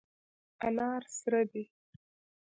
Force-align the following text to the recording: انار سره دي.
انار 0.67 1.03
سره 1.17 1.41
دي. 1.51 1.63